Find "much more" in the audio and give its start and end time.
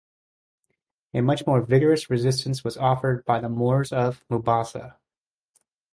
1.21-1.61